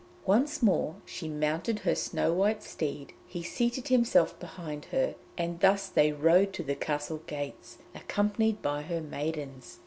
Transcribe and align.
Once 0.25 0.63
more 0.63 0.95
she 1.05 1.29
mounted 1.29 1.77
her 1.81 1.93
snow 1.93 2.33
white 2.33 2.63
steed; 2.63 3.13
he 3.27 3.43
seated 3.43 3.89
himself 3.89 4.39
behind 4.39 4.85
her, 4.85 5.13
and 5.37 5.59
thus 5.59 5.87
they 5.87 6.11
rode 6.11 6.53
to 6.53 6.63
the 6.63 6.73
castle 6.73 7.21
gates, 7.27 7.77
accompanied 7.93 8.63
by 8.63 8.81
her 8.81 8.99
maidens. 8.99 9.77